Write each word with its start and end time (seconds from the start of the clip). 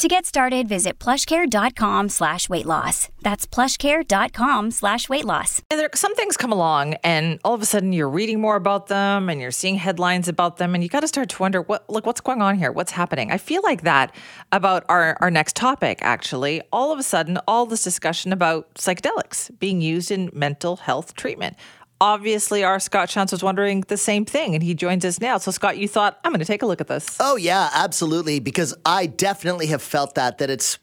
To 0.00 0.08
get 0.08 0.24
started, 0.24 0.66
visit 0.66 0.98
plushcare.com 0.98 2.08
slash 2.08 2.48
weight 2.48 2.64
loss. 2.64 3.10
That's 3.20 3.46
plushcare.com 3.46 4.70
slash 4.70 5.10
weight 5.10 5.26
loss. 5.26 5.60
Some 5.92 6.14
things 6.14 6.38
come 6.38 6.52
along, 6.52 6.94
and 7.04 7.38
all 7.44 7.52
of 7.52 7.60
a 7.60 7.66
sudden 7.66 7.92
you're 7.92 8.08
reading 8.08 8.40
more 8.40 8.56
about 8.56 8.86
them, 8.86 9.28
and 9.28 9.42
you're 9.42 9.50
seeing 9.50 9.74
headlines 9.74 10.26
about 10.26 10.56
them, 10.56 10.74
and 10.74 10.82
you 10.82 10.88
got 10.88 11.00
to 11.00 11.08
start 11.08 11.28
to 11.28 11.42
wonder, 11.42 11.60
what 11.60 11.84
look, 11.90 12.06
what's 12.06 12.22
going 12.22 12.40
on 12.40 12.56
here? 12.56 12.72
What's 12.72 12.92
happening? 12.92 13.30
I 13.30 13.36
feel 13.36 13.60
like 13.62 13.82
that 13.82 14.14
about 14.52 14.86
our 14.88 15.18
our 15.20 15.30
next 15.30 15.54
topic. 15.54 15.98
Actually, 16.00 16.62
all 16.72 16.92
of 16.92 16.98
a 16.98 17.02
sudden, 17.02 17.36
all 17.46 17.66
this 17.66 17.84
discussion 17.84 18.32
about 18.32 18.72
psychedelics 18.76 19.50
being 19.58 19.82
used 19.82 20.10
in 20.10 20.30
mental 20.32 20.76
health 20.76 21.12
treatment 21.14 21.58
obviously 22.00 22.64
our 22.64 22.80
Scott 22.80 23.08
Shantz 23.08 23.32
was 23.32 23.42
wondering 23.42 23.82
the 23.88 23.96
same 23.96 24.24
thing 24.24 24.54
and 24.54 24.62
he 24.62 24.74
joins 24.74 25.04
us 25.04 25.20
now. 25.20 25.38
So 25.38 25.50
Scott, 25.50 25.78
you 25.78 25.88
thought, 25.88 26.18
I'm 26.24 26.32
going 26.32 26.40
to 26.40 26.46
take 26.46 26.62
a 26.62 26.66
look 26.66 26.80
at 26.80 26.88
this. 26.88 27.16
Oh 27.20 27.36
yeah, 27.36 27.70
absolutely 27.74 28.40
because 28.40 28.74
I 28.84 29.06
definitely 29.06 29.66
have 29.66 29.82
felt 29.82 30.14
that 30.14 30.38
that 30.38 30.50
it's 30.50 30.78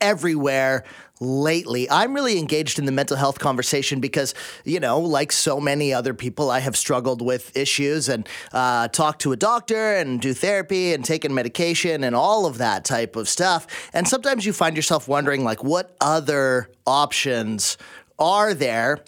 everywhere 0.00 0.84
lately. 1.20 1.90
I'm 1.90 2.14
really 2.14 2.38
engaged 2.38 2.78
in 2.78 2.84
the 2.84 2.92
mental 2.92 3.16
health 3.16 3.40
conversation 3.40 3.98
because, 4.00 4.34
you 4.64 4.78
know, 4.78 5.00
like 5.00 5.32
so 5.32 5.58
many 5.58 5.92
other 5.92 6.14
people, 6.14 6.50
I 6.50 6.60
have 6.60 6.76
struggled 6.76 7.20
with 7.20 7.56
issues 7.56 8.08
and 8.08 8.28
uh, 8.52 8.86
talk 8.88 9.18
to 9.20 9.32
a 9.32 9.36
doctor 9.36 9.94
and 9.94 10.20
do 10.20 10.32
therapy 10.32 10.92
and 10.92 11.04
taken 11.04 11.34
medication 11.34 12.04
and 12.04 12.14
all 12.14 12.46
of 12.46 12.58
that 12.58 12.84
type 12.84 13.16
of 13.16 13.28
stuff. 13.28 13.66
And 13.92 14.06
sometimes 14.06 14.46
you 14.46 14.52
find 14.52 14.76
yourself 14.76 15.08
wondering, 15.08 15.42
like, 15.42 15.64
what 15.64 15.96
other 16.00 16.70
options 16.86 17.76
are 18.18 18.54
there? 18.54 19.00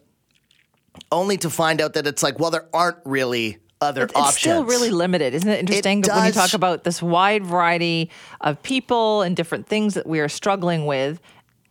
Only 1.13 1.37
to 1.39 1.51
find 1.51 1.81
out 1.81 1.95
that 1.95 2.07
it's 2.07 2.23
like, 2.23 2.39
well, 2.39 2.51
there 2.51 2.69
aren't 2.73 2.99
really 3.05 3.59
other 3.81 4.05
it's 4.05 4.15
options. 4.15 4.35
It's 4.35 4.41
still 4.41 4.65
really 4.65 4.91
limited, 4.91 5.35
isn't 5.35 5.49
it? 5.49 5.61
Interesting 5.61 6.01
It 6.01 6.09
when 6.09 6.27
you 6.27 6.33
talk 6.33 6.55
about 6.55 6.85
this 6.85 7.03
wide 7.03 7.45
variety 7.45 8.11
of 8.41 8.63
people 8.63 9.23
and 9.23 9.35
different 9.37 9.67
things 9.67 9.95
that 9.95 10.07
we 10.07 10.21
are 10.21 10.29
struggling 10.29 10.87
with, 10.87 11.21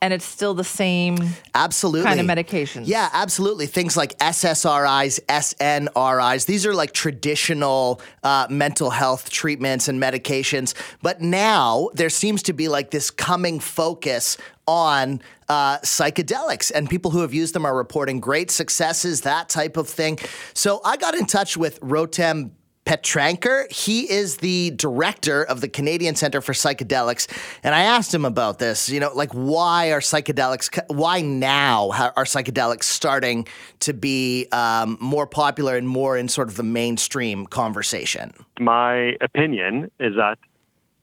and 0.01 0.13
it's 0.13 0.25
still 0.25 0.53
the 0.53 0.63
same 0.63 1.17
Absolutely. 1.53 2.05
kind 2.05 2.19
of 2.19 2.25
medications. 2.25 2.83
Yeah, 2.85 3.09
absolutely. 3.11 3.65
Things 3.65 3.97
like 3.97 4.17
SSRIs, 4.19 5.19
SNRIs, 5.27 6.45
these 6.45 6.65
are 6.65 6.73
like 6.73 6.93
traditional 6.93 8.01
uh, 8.23 8.47
mental 8.49 8.89
health 8.89 9.29
treatments 9.29 9.87
and 9.87 10.01
medications. 10.01 10.73
But 11.01 11.21
now 11.21 11.89
there 11.93 12.09
seems 12.09 12.43
to 12.43 12.53
be 12.53 12.69
like 12.69 12.91
this 12.91 13.11
coming 13.11 13.59
focus 13.59 14.37
on 14.67 15.19
uh, 15.49 15.79
psychedelics, 15.79 16.71
and 16.73 16.87
people 16.87 17.09
who 17.09 17.21
have 17.21 17.33
used 17.33 17.55
them 17.55 17.65
are 17.65 17.75
reporting 17.75 18.19
great 18.19 18.51
successes, 18.51 19.21
that 19.21 19.49
type 19.49 19.77
of 19.77 19.89
thing. 19.89 20.19
So 20.53 20.79
I 20.85 20.95
got 20.95 21.15
in 21.15 21.25
touch 21.25 21.57
with 21.57 21.79
Rotem 21.81 22.51
Petranker. 22.89 23.71
He 23.71 24.09
is 24.09 24.37
the 24.37 24.71
director 24.71 25.43
of 25.43 25.61
the 25.61 25.67
Canadian 25.67 26.15
Center 26.15 26.41
for 26.41 26.53
Psychedelics. 26.53 27.27
And 27.61 27.75
I 27.75 27.81
asked 27.81 28.11
him 28.11 28.25
about 28.25 28.57
this, 28.57 28.89
you 28.89 28.99
know, 28.99 29.11
like 29.13 29.31
why 29.31 29.91
are 29.91 29.99
psychedelics, 29.99 30.75
why 30.87 31.21
now 31.21 31.91
are 31.91 32.23
psychedelics 32.23 32.85
starting 32.85 33.47
to 33.81 33.93
be 33.93 34.47
um, 34.51 34.97
more 34.99 35.27
popular 35.27 35.77
and 35.77 35.87
more 35.87 36.17
in 36.17 36.27
sort 36.27 36.47
of 36.47 36.55
the 36.55 36.63
mainstream 36.63 37.45
conversation? 37.45 38.33
my 38.59 39.15
opinion 39.21 39.89
is 39.99 40.15
that 40.15 40.37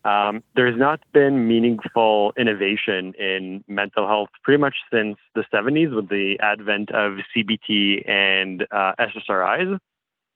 um, 0.05 0.43
there's 0.55 0.79
not 0.79 1.01
been 1.13 1.49
meaningful 1.49 2.33
innovation 2.37 3.13
in 3.15 3.65
mental 3.67 4.07
health 4.07 4.29
pretty 4.43 4.61
much 4.61 4.75
since 4.93 5.17
the 5.35 5.45
70s 5.53 5.95
with 5.95 6.09
the 6.09 6.37
advent 6.41 6.91
of 6.91 7.19
CBT 7.35 8.09
and 8.09 8.67
uh, 8.71 8.93
SSRIs. 9.01 9.79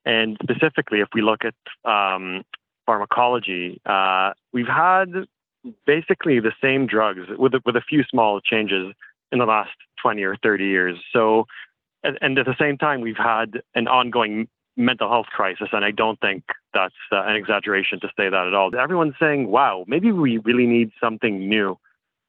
And 0.05 0.37
specifically, 0.43 1.01
if 1.01 1.09
we 1.15 1.23
look 1.23 1.41
at 1.45 1.55
um, 1.91 2.43
pharmacology, 2.87 3.81
uh, 3.85 4.33
we've 4.53 4.67
had 4.67 5.09
basically 5.87 6.41
the 6.41 6.53
same 6.63 6.87
drugs 6.87 7.21
with 7.39 7.53
with 7.65 7.77
a 7.77 7.83
few 7.83 8.03
small 8.05 8.41
changes 8.41 8.95
in 9.33 9.39
the 9.39 9.45
last 9.45 9.71
20 10.03 10.23
or 10.25 10.37
30 10.43 10.65
years. 10.65 10.99
So, 11.13 11.47
and, 12.03 12.19
and 12.21 12.39
at 12.39 12.47
the 12.47 12.57
same 12.59 12.79
time, 12.79 13.01
we've 13.01 13.17
had 13.17 13.63
an 13.75 13.87
ongoing 13.87 14.49
mental 14.77 15.09
health 15.09 15.27
crisis, 15.27 15.69
and 15.73 15.85
I 15.85 15.91
don't 15.91 16.19
think 16.21 16.45
that's 16.73 16.95
uh, 17.13 17.23
an 17.25 17.37
exaggeration 17.37 18.01
to 18.01 18.09
say 18.17 18.29
that 18.29 18.47
at 18.47 18.55
all. 18.55 18.75
Everyone's 18.75 19.15
saying, 19.21 19.49
"Wow, 19.49 19.85
maybe 19.87 20.13
we 20.13 20.39
really 20.39 20.67
need 20.67 20.91
something 21.01 21.49
new." 21.49 21.79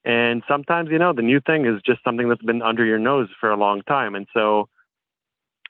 And 0.03 0.43
sometimes, 0.47 0.89
you 0.89 0.97
know, 0.97 1.13
the 1.13 1.21
new 1.21 1.39
thing 1.39 1.65
is 1.65 1.81
just 1.85 2.03
something 2.03 2.27
that's 2.27 2.41
been 2.41 2.63
under 2.63 2.83
your 2.83 2.97
nose 2.97 3.29
for 3.39 3.51
a 3.51 3.57
long 3.57 3.81
time, 3.83 4.15
and 4.15 4.27
so 4.33 4.67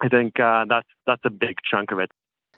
I 0.02 0.10
think 0.10 0.40
uh, 0.40 0.66
that's 0.68 0.88
that's 1.06 1.22
a 1.26 1.30
big 1.30 1.58
chunk 1.70 1.92
of 1.92 2.00
it. 2.00 2.12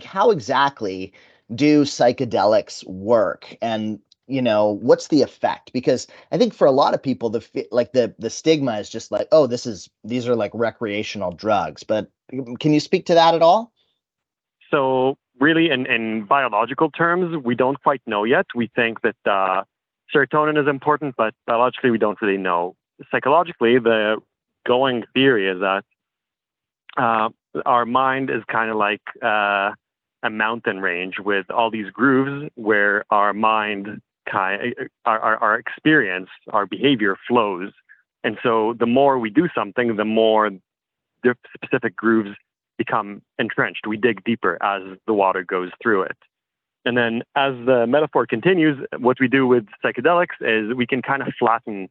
How 0.03 0.31
exactly 0.31 1.13
do 1.53 1.83
psychedelics 1.83 2.85
work? 2.87 3.55
And 3.61 3.99
you 4.27 4.41
know 4.41 4.79
what's 4.81 5.09
the 5.09 5.21
effect 5.21 5.73
because 5.73 6.07
i 6.31 6.37
think 6.37 6.53
for 6.53 6.65
a 6.65 6.71
lot 6.71 6.93
of 6.93 7.03
people 7.03 7.29
the 7.29 7.67
like 7.71 7.91
the 7.91 8.15
the 8.19 8.29
stigma 8.29 8.79
is 8.79 8.89
just 8.89 9.11
like 9.11 9.27
oh 9.33 9.47
this 9.47 9.65
is 9.65 9.89
these 10.05 10.29
are 10.29 10.35
like 10.35 10.49
recreational 10.53 11.29
drugs 11.33 11.83
but 11.83 12.09
can 12.61 12.73
you 12.73 12.79
speak 12.79 13.05
to 13.05 13.13
that 13.13 13.35
at 13.35 13.41
all 13.41 13.73
So, 14.73 15.17
really, 15.39 15.69
in, 15.69 15.85
in 15.85 16.25
biological 16.25 16.89
terms, 16.89 17.37
we 17.45 17.53
don't 17.53 17.79
quite 17.83 18.01
know 18.07 18.23
yet. 18.23 18.47
We 18.55 18.71
think 18.75 19.01
that 19.01 19.15
uh, 19.23 19.63
serotonin 20.13 20.59
is 20.59 20.67
important, 20.67 21.13
but 21.15 21.35
biologically, 21.45 21.91
we 21.91 21.99
don't 21.99 22.19
really 22.23 22.39
know. 22.39 22.75
Psychologically, 23.11 23.77
the 23.77 24.17
going 24.65 25.03
theory 25.13 25.47
is 25.47 25.59
that 25.59 25.85
uh, 26.97 27.29
our 27.65 27.85
mind 27.85 28.29
is 28.29 28.43
kind 28.51 28.69
of 28.69 28.77
like 28.77 29.01
uh, 29.21 29.71
a 30.23 30.29
mountain 30.29 30.79
range 30.79 31.15
with 31.19 31.49
all 31.49 31.69
these 31.69 31.89
grooves 31.91 32.49
where 32.55 33.03
our 33.09 33.33
mind, 33.33 34.01
kind, 34.29 34.73
our, 35.05 35.19
our, 35.19 35.37
our 35.37 35.55
experience, 35.59 36.29
our 36.49 36.65
behavior 36.65 37.17
flows. 37.27 37.71
And 38.23 38.37
so, 38.41 38.73
the 38.79 38.85
more 38.85 39.19
we 39.19 39.29
do 39.29 39.49
something, 39.53 39.97
the 39.97 40.05
more 40.05 40.49
the 41.23 41.35
specific 41.55 41.95
grooves 41.95 42.31
become 42.77 43.21
entrenched. 43.37 43.85
We 43.87 43.97
dig 43.97 44.23
deeper 44.23 44.57
as 44.63 44.81
the 45.07 45.13
water 45.13 45.43
goes 45.43 45.71
through 45.81 46.03
it. 46.03 46.17
And 46.85 46.97
then, 46.97 47.23
as 47.35 47.53
the 47.65 47.85
metaphor 47.87 48.25
continues, 48.25 48.77
what 48.97 49.19
we 49.19 49.27
do 49.27 49.47
with 49.47 49.65
psychedelics 49.83 50.41
is 50.41 50.75
we 50.75 50.87
can 50.87 51.01
kind 51.01 51.21
of 51.21 51.29
flatten 51.37 51.89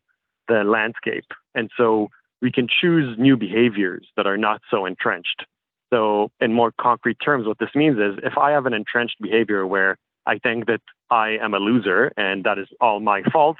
the 0.48 0.64
landscape. 0.64 1.24
And 1.54 1.70
so 1.76 2.08
we 2.42 2.52
can 2.52 2.66
choose 2.68 3.16
new 3.18 3.36
behaviors 3.36 4.06
that 4.16 4.26
are 4.26 4.36
not 4.36 4.60
so 4.70 4.84
entrenched. 4.84 5.46
So, 5.92 6.30
in 6.40 6.52
more 6.52 6.72
concrete 6.80 7.18
terms, 7.24 7.46
what 7.46 7.58
this 7.58 7.70
means 7.74 7.98
is 7.98 8.18
if 8.22 8.36
I 8.36 8.50
have 8.50 8.66
an 8.66 8.74
entrenched 8.74 9.16
behavior 9.20 9.66
where 9.66 9.96
I 10.26 10.38
think 10.38 10.66
that 10.66 10.80
I 11.10 11.36
am 11.40 11.54
a 11.54 11.58
loser 11.58 12.12
and 12.16 12.44
that 12.44 12.58
is 12.58 12.68
all 12.80 13.00
my 13.00 13.22
fault, 13.32 13.58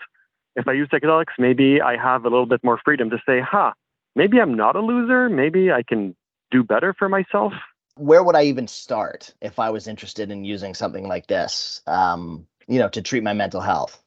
if 0.56 0.66
I 0.68 0.72
use 0.72 0.88
psychedelics, 0.92 1.34
maybe 1.38 1.80
I 1.80 1.96
have 1.96 2.24
a 2.24 2.28
little 2.28 2.46
bit 2.46 2.62
more 2.64 2.78
freedom 2.84 3.10
to 3.10 3.18
say, 3.26 3.40
huh, 3.40 3.72
maybe 4.16 4.38
I'm 4.40 4.54
not 4.54 4.76
a 4.76 4.80
loser. 4.80 5.28
Maybe 5.28 5.70
I 5.72 5.82
can 5.82 6.14
do 6.50 6.62
better 6.62 6.94
for 6.98 7.08
myself. 7.08 7.52
where 7.96 8.22
would 8.22 8.36
i 8.36 8.42
even 8.42 8.66
start 8.66 9.34
if 9.40 9.58
i 9.58 9.70
was 9.70 9.86
interested 9.86 10.30
in 10.30 10.44
using 10.44 10.74
something 10.74 11.08
like 11.08 11.26
this 11.26 11.82
um, 11.86 12.46
you 12.66 12.78
know 12.78 12.88
to 12.88 13.02
treat 13.02 13.22
my 13.22 13.32
mental 13.32 13.60
health 13.60 14.01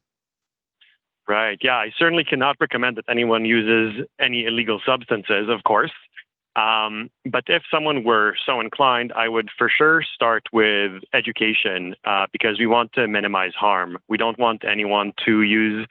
Right. 1.28 1.58
Yeah. 1.62 1.78
I 1.78 1.91
certainly 1.97 2.24
cannot 2.24 2.58
recommend 2.59 2.97
that 2.97 3.06
anyone 3.09 3.46
uses 3.46 4.06
any 4.19 4.46
illegal 4.46 4.80
substances, 4.86 5.50
of 5.50 5.63
course. 5.63 5.91
Um, 6.56 7.09
but 7.25 7.44
if 7.47 7.63
someone 7.69 8.04
were 8.04 8.36
so 8.45 8.62
inclined, 8.62 9.12
I 9.13 9.27
would 9.27 9.50
for 9.57 9.69
sure 9.69 10.04
start 10.04 10.44
with 10.54 11.04
education 11.13 11.95
uh, 12.06 12.27
because 12.31 12.60
we 12.60 12.66
want 12.66 12.94
to 12.94 13.07
minimize 13.07 13.54
harm. 13.54 13.98
We 14.07 14.18
don't 14.18 14.39
want 14.39 14.63
anyone 14.63 15.12
to 15.25 15.42
use 15.42 15.86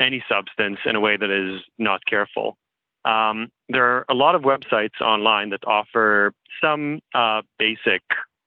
any 0.00 0.24
substance 0.28 0.78
in 0.86 0.96
a 0.96 1.00
way 1.00 1.16
that 1.16 1.30
is 1.30 1.60
not 1.78 2.04
careful. 2.06 2.56
Um, 3.04 3.48
there 3.68 3.84
are 3.84 4.04
a 4.08 4.14
lot 4.14 4.34
of 4.34 4.42
websites 4.42 5.00
online 5.00 5.50
that 5.50 5.64
offer 5.66 6.32
some 6.60 7.00
uh, 7.14 7.42
basic 7.58 8.02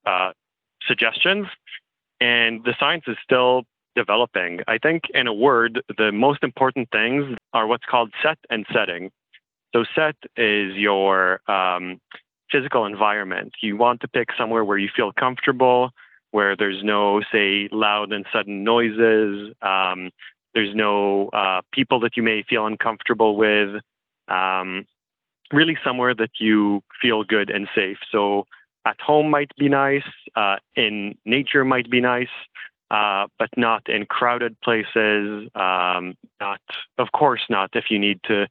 uh, 0.06 0.32
suggestions, 0.88 1.48
and 2.20 2.64
the 2.64 2.76
science 2.80 3.06
is 3.08 3.18
still 3.24 3.64
developing. 4.04 4.62
I 4.68 4.78
think, 4.78 5.04
in 5.14 5.28
a 5.28 5.34
word, 5.34 5.82
the 5.98 6.12
most 6.12 6.42
important 6.44 6.90
things 6.92 7.38
are 7.54 7.68
what's 7.68 7.86
called 7.94 8.12
set 8.24 8.38
and 8.50 8.66
setting. 8.74 9.12
So, 9.74 9.84
set 9.96 10.16
is 10.38 10.76
your 10.76 11.42
um, 11.58 12.00
physical 12.52 12.86
environment. 12.86 13.54
You 13.62 13.78
want 13.78 14.02
to 14.02 14.08
pick 14.08 14.30
somewhere 14.38 14.64
where 14.64 14.78
you 14.78 14.90
feel 14.96 15.12
comfortable, 15.12 15.92
where 16.32 16.56
there's 16.56 16.82
no, 16.84 17.22
say, 17.32 17.68
loud 17.72 18.12
and 18.14 18.26
sudden 18.34 18.64
noises. 18.64 19.54
Um, 19.62 20.12
there's 20.54 20.76
no 20.76 21.30
uh, 21.30 21.62
people 21.72 22.00
that 22.02 22.16
you 22.18 22.24
may 22.24 22.44
feel 22.50 22.66
uncomfortable 22.66 23.36
with. 23.36 23.82
Um, 24.28 24.86
really 25.52 25.78
somewhere 25.84 26.14
that 26.16 26.32
you 26.40 26.82
feel 27.02 27.24
good 27.24 27.50
and 27.50 27.68
safe. 27.76 27.98
So 28.12 28.46
at 28.86 29.00
home 29.02 29.30
might 29.30 29.52
be 29.58 29.70
nice, 29.70 30.10
uh, 30.36 30.58
in 30.76 31.16
nature 31.26 31.66
might 31.66 31.90
be 31.90 32.02
nice, 32.02 32.36
uh, 32.92 33.28
but 33.38 33.50
not 33.58 33.88
in 33.90 34.06
crowded 34.06 34.60
places. 34.62 35.50
Um, 35.56 36.16
not, 36.40 36.62
of 36.98 37.12
course, 37.12 37.42
not 37.50 37.70
if 37.74 37.86
you 37.90 38.00
need 38.00 38.20
to 38.26 38.48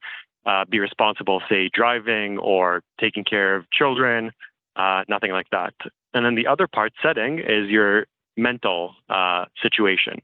uh, 0.46 0.64
be 0.68 0.78
responsible, 0.78 1.42
say 1.48 1.70
driving 1.72 2.38
or 2.38 2.82
taking 3.00 3.24
care 3.24 3.56
of 3.56 3.70
children. 3.70 4.32
Uh, 4.76 5.02
nothing 5.08 5.32
like 5.32 5.50
that. 5.50 5.74
And 6.14 6.24
then 6.24 6.34
the 6.36 6.46
other 6.46 6.66
part 6.66 6.92
setting 7.02 7.38
is 7.40 7.68
your 7.68 8.06
mental 8.36 8.94
uh, 9.10 9.46
situation. 9.60 10.22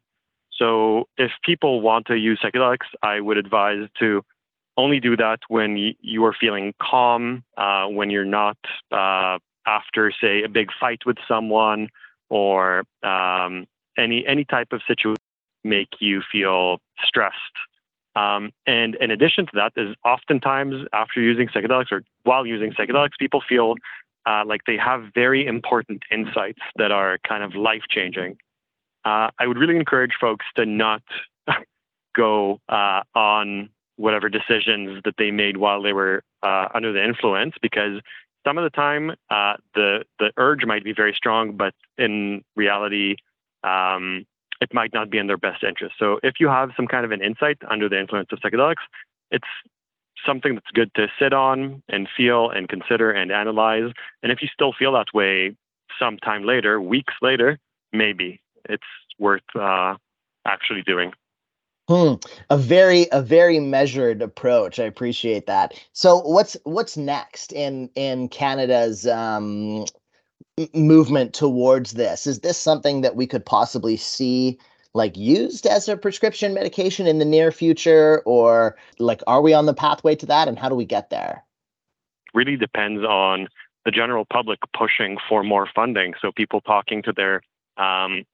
So 0.53 1.09
if 1.19 1.33
people 1.43 1.81
want 1.81 2.07
to 2.07 2.17
use 2.17 2.41
psychedelics, 2.43 2.87
I 3.03 3.21
would 3.21 3.37
advise 3.37 3.89
to 3.99 4.23
only 4.77 5.01
do 5.01 5.17
that 5.17 5.41
when 5.49 5.95
you 6.01 6.25
are 6.25 6.35
feeling 6.39 6.75
calm, 6.81 7.45
uh, 7.57 7.87
when 7.87 8.11
you're 8.11 8.25
not 8.25 8.57
uh, 8.91 9.39
after, 9.67 10.13
say, 10.21 10.43
a 10.43 10.49
big 10.49 10.71
fight 10.79 11.01
with 11.07 11.17
someone 11.29 11.89
or 12.29 12.85
um, 13.03 13.67
any 13.99 14.27
any 14.27 14.45
type 14.45 14.69
of 14.73 14.81
situation 14.87 15.21
make 15.63 15.89
you 16.01 16.23
feel 16.31 16.79
stressed. 17.05 17.37
Um, 18.17 18.53
and 18.67 18.95
in 18.97 19.11
addition 19.11 19.47
to 19.47 19.53
that, 19.55 19.73
is 19.77 19.97
oftentimes 20.05 20.87
after 20.93 21.21
using 21.21 21.49
psychedelics 21.49 21.91
or 21.91 22.03
while 22.23 22.47
using 22.47 22.73
psychedelics, 22.73 23.19
people 23.19 23.43
feel 23.49 23.75
uh, 24.27 24.45
like 24.47 24.61
they 24.67 24.77
have 24.77 25.11
very 25.15 25.47
important 25.47 26.03
insights 26.13 26.61
that 26.77 26.93
are 26.93 27.19
kind 27.27 27.43
of 27.43 27.55
life 27.55 27.83
changing. 27.91 28.37
Uh, 29.05 29.31
I 29.39 29.47
would 29.47 29.59
really 29.59 29.77
encourage 29.77 30.13
folks 30.21 30.47
to 30.57 30.65
not 30.65 31.03
go 32.17 32.61
uh, 32.69 33.03
on 33.15 33.71
whatever 33.97 34.29
decisions 34.29 35.03
that 35.05 35.15
they 35.19 35.31
made 35.31 35.57
while 35.57 35.83
they 35.83 35.93
were 35.93 36.23
uh, 36.43 36.69
under 36.75 36.93
the 36.93 37.05
influence 37.05 37.55
because 37.61 38.01
some 38.47 38.59
of 38.59 38.65
the 38.65 38.71
time 38.71 39.11
uh, 39.31 39.55
the 39.75 40.05
the 40.19 40.31
urge 40.37 40.65
might 40.65 40.85
be 40.85 40.93
very 40.93 41.15
strong, 41.15 41.57
but 41.57 41.75
in 41.99 42.45
reality, 42.57 43.17
um, 43.65 44.27
it 44.61 44.73
might 44.73 44.93
not 44.95 45.11
be 45.11 45.19
in 45.19 45.27
their 45.27 45.37
best 45.37 45.65
interest. 45.65 45.95
So 45.99 46.21
if 46.23 46.35
you 46.41 46.49
have 46.49 46.71
some 46.77 46.87
kind 46.87 47.05
of 47.05 47.11
an 47.11 47.23
insight 47.23 47.59
under 47.69 47.89
the 47.89 47.99
influence 47.99 48.29
of 48.33 48.39
psychedelics, 48.39 48.85
it's 49.31 49.49
something 50.25 50.55
that's 50.55 50.71
good 50.73 50.95
to 50.95 51.09
sit 51.19 51.33
on 51.33 51.83
and 51.89 52.09
feel 52.17 52.51
and 52.51 52.69
consider 52.69 53.11
and 53.11 53.33
analyze. 53.33 53.93
And 54.23 54.33
if 54.33 54.41
you 54.43 54.49
still 54.53 54.73
feel 54.73 54.93
that 54.93 55.13
way 55.13 55.57
sometime 55.99 56.45
later, 56.45 56.81
weeks 56.81 57.15
later, 57.21 57.59
maybe 57.93 58.41
it's 58.69 58.83
worth 59.19 59.43
uh, 59.55 59.95
actually 60.47 60.83
doing. 60.83 61.13
Hmm. 61.89 62.15
A 62.49 62.57
very 62.57 63.09
a 63.13 63.21
very 63.21 63.61
measured 63.61 64.23
approach. 64.23 64.79
I 64.79 64.85
appreciate 64.85 65.47
that. 65.47 65.75
So 65.93 66.21
what's 66.21 66.57
what's 66.65 66.97
next 66.97 67.53
in 67.53 67.91
in 67.95 68.29
Canada's 68.29 69.07
um, 69.07 69.85
movement 70.73 71.35
towards 71.35 71.93
this? 71.93 72.27
Is 72.27 72.41
this 72.41 72.59
something 72.59 73.01
that 73.01 73.17
we 73.17 73.27
could 73.27 73.45
possibly 73.45 73.97
see 73.97 74.59
like 74.95 75.17
used 75.17 75.67
as 75.67 75.89
a 75.89 75.97
prescription 75.97 76.55
medication 76.55 77.07
in 77.07 77.19
the 77.19 77.25
near 77.25 77.51
future 77.51 78.23
or 78.25 78.77
like 78.99 79.23
are 79.27 79.43
we 79.43 79.53
on 79.53 79.67
the 79.67 79.75
pathway 79.75 80.15
to 80.15 80.27
that 80.27 80.47
and 80.47 80.59
how 80.59 80.69
do 80.69 80.75
we 80.75 80.85
get 80.85 81.11
there? 81.11 81.43
Really 82.33 82.57
depends 82.57 83.05
on 83.05 83.49
the 83.85 83.91
general 83.91 84.25
public 84.25 84.61
pushing 84.77 85.19
for 85.29 85.43
more 85.43 85.69
funding. 85.75 86.15
So 86.23 86.31
people 86.31 86.61
talking 86.61 87.03
to 87.03 87.13
their 87.13 87.43
um, 87.77 88.25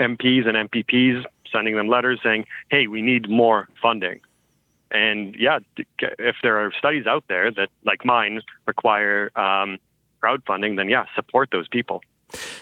MPs 0.00 0.48
and 0.48 0.70
MPPs 0.70 1.24
sending 1.52 1.76
them 1.76 1.88
letters 1.88 2.20
saying, 2.24 2.46
hey, 2.70 2.86
we 2.86 3.02
need 3.02 3.28
more 3.28 3.68
funding. 3.80 4.20
And 4.90 5.34
yeah, 5.38 5.58
if 5.98 6.36
there 6.42 6.58
are 6.58 6.72
studies 6.78 7.06
out 7.06 7.24
there 7.28 7.50
that, 7.52 7.68
like 7.84 8.04
mine, 8.04 8.40
require 8.66 9.30
um, 9.38 9.78
crowdfunding, 10.22 10.76
then 10.76 10.88
yeah, 10.88 11.04
support 11.14 11.48
those 11.50 11.68
people. 11.68 12.02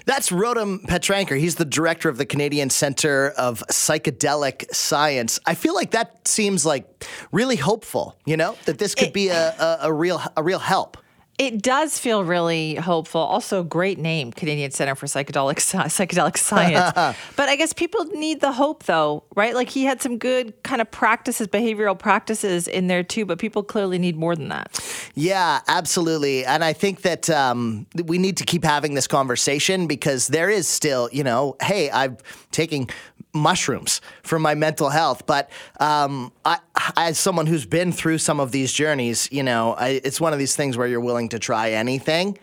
That's 0.05 0.31
Rotem 0.31 0.85
Petranker. 0.87 1.39
He's 1.39 1.55
the 1.55 1.65
director 1.65 2.09
of 2.09 2.17
the 2.17 2.27
Canadian 2.27 2.71
Center 2.71 3.31
of 3.31 3.63
Psychedelic 3.71 4.73
Science. 4.75 5.39
I 5.47 5.55
feel 5.55 5.75
like 5.75 5.93
that 5.93 6.27
seems 6.27 6.67
like 6.67 7.07
really 7.31 7.57
hopeful, 7.57 8.17
you 8.27 8.37
know, 8.37 8.57
that 8.65 8.79
this 8.79 8.95
could 8.95 9.13
be 9.13 9.29
a, 9.29 9.51
a, 9.51 9.79
a 9.83 9.93
real 9.93 10.21
a 10.37 10.43
real 10.43 10.59
help. 10.59 10.97
It 11.41 11.63
does 11.63 11.99
feel 11.99 12.23
really 12.23 12.75
hopeful. 12.75 13.23
Also, 13.23 13.63
great 13.63 13.99
name, 13.99 14.31
Canadian 14.31 14.73
Center 14.73 14.95
for 14.95 15.07
Psychedelic 15.07 15.57
Psychedelic 15.57 16.37
Science. 16.37 17.17
but 17.37 17.49
I 17.49 17.57
guess 17.57 17.73
people 17.73 18.05
need 18.05 18.43
the 18.43 18.53
hope, 18.53 18.85
though, 18.85 19.25
right? 19.35 19.55
Like 19.55 19.71
he 19.71 19.85
had 19.85 20.03
some 20.03 20.19
good 20.19 20.63
kind 20.65 20.83
of 20.83 20.91
practices, 20.91 21.49
behavioral 21.49 21.99
practices 21.99 22.69
in 22.69 22.89
there 22.89 23.03
too. 23.03 23.25
But 23.25 23.39
people 23.39 23.63
clearly 23.63 23.97
need 23.97 24.19
more 24.19 24.37
than 24.37 24.51
that. 24.51 24.79
Yeah, 25.15 25.61
absolutely. 25.67 26.45
And 26.45 26.63
I 26.63 26.75
think 26.75 27.01
that 27.03 27.31
um, 27.31 27.87
we 28.05 28.19
need 28.19 28.37
to 28.37 28.45
keep 28.45 28.63
having 28.63 28.93
this 28.93 29.07
conversation 29.07 29.87
because 29.87 30.27
there 30.27 30.51
is 30.51 30.69
still, 30.69 31.09
you 31.11 31.25
know, 31.25 31.57
hey, 31.63 31.91
I'm 31.91 32.19
taking 32.51 32.91
mushrooms 33.33 34.01
for 34.23 34.39
my 34.39 34.55
mental 34.55 34.91
health. 34.91 35.25
But 35.27 35.51
um, 35.79 36.33
I, 36.45 36.59
as 36.97 37.19
someone 37.19 37.47
who's 37.47 37.67
been 37.67 37.93
through 37.93 38.19
some 38.19 38.41
of 38.41 38.53
these 38.53 38.73
journeys, 38.73 39.31
you 39.33 39.43
know, 39.43 39.75
I, 39.75 40.01
it's 40.05 40.21
one 40.21 40.33
of 40.33 40.39
these 40.39 40.57
things 40.57 40.77
where 40.77 40.87
you're 40.87 41.01
willing 41.01 41.29
to 41.31 41.39
try 41.39 41.73
anything. 41.73 42.39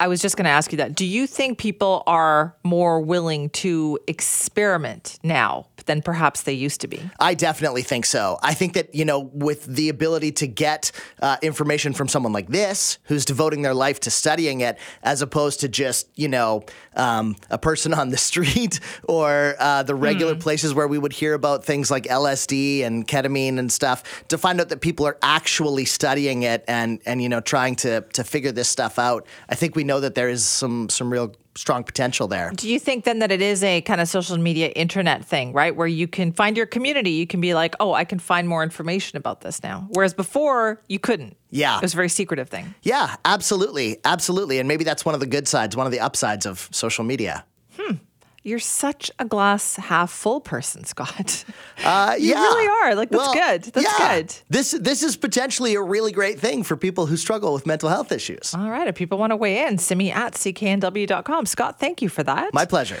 I 0.00 0.08
was 0.08 0.22
just 0.22 0.38
going 0.38 0.46
to 0.46 0.50
ask 0.50 0.72
you 0.72 0.78
that. 0.78 0.94
Do 0.94 1.04
you 1.04 1.26
think 1.26 1.58
people 1.58 2.02
are 2.06 2.56
more 2.64 3.02
willing 3.02 3.50
to 3.50 3.98
experiment 4.06 5.18
now 5.22 5.66
than 5.84 6.00
perhaps 6.00 6.42
they 6.42 6.54
used 6.54 6.80
to 6.80 6.88
be? 6.88 7.02
I 7.20 7.34
definitely 7.34 7.82
think 7.82 8.06
so. 8.06 8.38
I 8.42 8.54
think 8.54 8.72
that, 8.72 8.94
you 8.94 9.04
know, 9.04 9.20
with 9.20 9.66
the 9.66 9.90
ability 9.90 10.32
to 10.32 10.46
get 10.46 10.90
uh, 11.20 11.36
information 11.42 11.92
from 11.92 12.08
someone 12.08 12.32
like 12.32 12.48
this, 12.48 12.98
who's 13.04 13.26
devoting 13.26 13.60
their 13.60 13.74
life 13.74 14.00
to 14.00 14.10
studying 14.10 14.62
it, 14.62 14.78
as 15.02 15.20
opposed 15.20 15.60
to 15.60 15.68
just, 15.68 16.08
you 16.16 16.28
know, 16.28 16.64
um, 16.96 17.36
a 17.50 17.58
person 17.58 17.92
on 17.92 18.08
the 18.08 18.16
street 18.30 18.80
or 19.04 19.54
uh, 19.58 19.82
the 19.82 19.94
regular 19.94 20.34
mm. 20.34 20.40
places 20.40 20.72
where 20.72 20.88
we 20.88 20.96
would 20.96 21.12
hear 21.12 21.34
about 21.34 21.62
things 21.62 21.90
like 21.90 22.04
LSD 22.04 22.84
and 22.84 23.06
ketamine 23.06 23.58
and 23.58 23.70
stuff, 23.70 24.26
to 24.28 24.38
find 24.38 24.62
out 24.62 24.70
that 24.70 24.80
people 24.80 25.06
are 25.06 25.18
actually 25.20 25.84
studying 25.84 26.42
it 26.42 26.64
and, 26.66 27.00
and 27.04 27.22
you 27.22 27.28
know, 27.28 27.40
trying 27.40 27.76
to, 27.76 28.00
to 28.14 28.24
figure 28.24 28.52
this 28.52 28.68
stuff 28.68 28.98
out. 28.98 29.26
I 29.50 29.54
think 29.54 29.76
we 29.76 29.84
know 29.90 30.00
that 30.00 30.14
there 30.14 30.28
is 30.28 30.44
some 30.44 30.88
some 30.88 31.12
real 31.12 31.34
strong 31.56 31.82
potential 31.84 32.28
there. 32.28 32.52
Do 32.54 32.68
you 32.68 32.78
think 32.78 33.04
then 33.04 33.18
that 33.18 33.32
it 33.32 33.42
is 33.42 33.62
a 33.62 33.80
kind 33.82 34.00
of 34.00 34.08
social 34.08 34.38
media 34.38 34.68
internet 34.68 35.24
thing, 35.24 35.52
right? 35.52 35.74
Where 35.74 35.86
you 36.00 36.06
can 36.06 36.32
find 36.32 36.56
your 36.56 36.66
community, 36.66 37.10
you 37.10 37.26
can 37.26 37.40
be 37.40 37.52
like, 37.54 37.74
"Oh, 37.80 37.92
I 37.92 38.04
can 38.04 38.18
find 38.18 38.48
more 38.48 38.62
information 38.62 39.18
about 39.18 39.40
this 39.40 39.62
now." 39.62 39.88
Whereas 39.90 40.14
before, 40.14 40.80
you 40.88 40.98
couldn't. 40.98 41.36
Yeah. 41.50 41.76
It 41.76 41.82
was 41.82 41.92
a 41.92 41.96
very 41.96 42.08
secretive 42.08 42.48
thing. 42.48 42.74
Yeah, 42.82 43.16
absolutely. 43.24 43.98
Absolutely. 44.04 44.58
And 44.60 44.68
maybe 44.68 44.84
that's 44.84 45.04
one 45.04 45.14
of 45.14 45.20
the 45.20 45.26
good 45.26 45.48
sides, 45.48 45.76
one 45.76 45.86
of 45.86 45.92
the 45.92 46.00
upsides 46.00 46.46
of 46.46 46.68
social 46.70 47.04
media. 47.04 47.44
Hmm. 47.76 47.96
You're 48.42 48.58
such 48.58 49.10
a 49.18 49.26
glass 49.26 49.76
half 49.76 50.10
full 50.10 50.40
person, 50.40 50.84
Scott. 50.84 51.44
Uh, 51.84 52.16
you 52.18 52.34
really 52.34 52.66
are. 52.66 52.94
Like 52.94 53.10
that's 53.10 53.22
well, 53.22 53.34
good. 53.34 53.64
That's 53.64 53.98
yeah. 53.98 54.16
good. 54.16 54.34
This 54.48 54.70
this 54.70 55.02
is 55.02 55.16
potentially 55.16 55.74
a 55.74 55.82
really 55.82 56.10
great 56.10 56.40
thing 56.40 56.62
for 56.62 56.74
people 56.76 57.04
who 57.04 57.18
struggle 57.18 57.52
with 57.52 57.66
mental 57.66 57.90
health 57.90 58.12
issues. 58.12 58.54
All 58.54 58.70
right. 58.70 58.88
If 58.88 58.94
people 58.94 59.18
want 59.18 59.32
to 59.32 59.36
weigh 59.36 59.66
in, 59.66 59.76
send 59.76 59.98
me 59.98 60.10
at 60.10 60.34
cknw.com. 60.34 61.44
Scott, 61.46 61.78
thank 61.78 62.00
you 62.00 62.08
for 62.08 62.22
that. 62.22 62.54
My 62.54 62.64
pleasure. 62.64 62.96